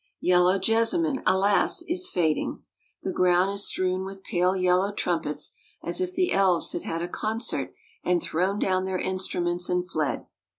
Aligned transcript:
Yellow 0.21 0.57
jessamine, 0.57 1.21
alas! 1.27 1.83
is 1.83 2.09
fading. 2.09 2.63
The 3.03 3.13
ground 3.13 3.51
is 3.53 3.67
strewn 3.67 4.03
with 4.03 4.23
pale 4.23 4.55
yellow 4.55 4.91
trumpets, 4.91 5.51
as 5.83 6.01
if 6.01 6.15
the 6.15 6.31
elves 6.31 6.71
had 6.71 6.81
had 6.81 7.03
a 7.03 7.07
concert 7.07 7.75
and 8.03 8.19
thrown 8.19 8.57
down 8.57 8.85
their 8.85 8.97
instruments, 8.97 9.69
and 9.69 9.87
fled. 9.87 10.25